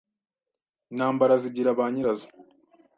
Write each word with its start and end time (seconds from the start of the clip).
intambara 0.91 1.33
zigira 1.43 1.77
ba 1.77 1.85
nyirazo 1.93 2.27